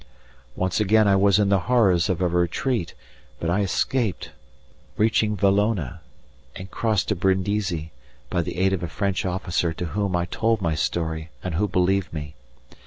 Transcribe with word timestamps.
Once 0.55 0.79
again 0.79 1.07
I 1.07 1.15
was 1.15 1.37
in 1.37 1.49
the 1.49 1.59
horrors 1.69 2.09
of 2.09 2.21
a 2.21 2.27
retreat, 2.27 2.95
but 3.39 3.51
I 3.51 3.59
escaped, 3.59 4.31
reaching 4.97 5.37
Valona, 5.37 5.99
and 6.55 6.71
crossed 6.71 7.09
to 7.09 7.15
Brindisi, 7.15 7.91
by 8.27 8.41
the 8.41 8.57
aid 8.57 8.73
of 8.73 8.81
a 8.81 8.87
French 8.87 9.27
officer 9.27 9.73
to 9.73 9.85
whom 9.93 10.15
I 10.15 10.25
told 10.25 10.59
my 10.59 10.73
story 10.73 11.29
and 11.43 11.53
who 11.53 11.67
believed 11.67 12.11
me. 12.11 12.33